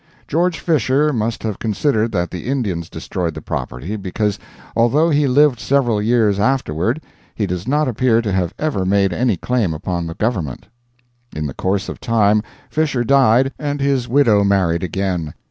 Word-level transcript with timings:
George 0.27 0.59
Fisher 0.59 1.13
must 1.13 1.43
have 1.43 1.59
considered 1.59 2.11
that 2.11 2.31
the 2.31 2.47
Indians 2.47 2.89
destroyed 2.89 3.35
the 3.35 3.39
property, 3.43 3.95
because, 3.95 4.39
although 4.75 5.11
he 5.11 5.27
lived 5.27 5.59
several 5.59 6.01
years 6.01 6.39
afterward, 6.39 7.03
he 7.35 7.45
does 7.45 7.67
not 7.67 7.87
appear 7.87 8.19
to 8.19 8.31
have 8.31 8.51
ever 8.57 8.83
made 8.83 9.13
any 9.13 9.37
claim 9.37 9.75
upon 9.75 10.07
the 10.07 10.15
government. 10.15 10.65
In 11.35 11.45
the 11.45 11.53
course 11.53 11.87
of 11.87 11.99
time 11.99 12.41
Fisher 12.71 13.03
died, 13.03 13.53
and 13.59 13.79
his 13.79 14.07
widow 14.09 14.43
married 14.43 14.81
again. 14.81 15.35